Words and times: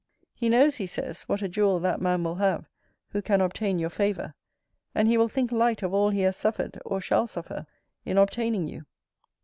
He 0.33 0.49
knows, 0.49 0.77
he 0.77 0.87
says, 0.87 1.29
what 1.29 1.43
a 1.43 1.47
jewel 1.47 1.79
that 1.81 2.01
man 2.01 2.23
will 2.23 2.37
have, 2.37 2.65
who 3.09 3.21
can 3.21 3.39
obtain 3.39 3.77
your 3.77 3.91
favour; 3.91 4.33
and 4.95 5.07
he 5.07 5.15
will 5.15 5.27
think 5.27 5.51
light 5.51 5.83
of 5.83 5.93
all 5.93 6.09
he 6.09 6.21
has 6.21 6.35
suffered, 6.35 6.81
or 6.83 6.99
shall 6.99 7.27
suffer, 7.27 7.67
in 8.03 8.17
obtaining 8.17 8.65
you. 8.67 8.87